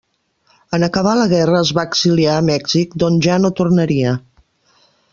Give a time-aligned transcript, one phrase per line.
[0.77, 4.19] En acabar la guerra es va exiliar a Mèxic, d'on ja no tornaria.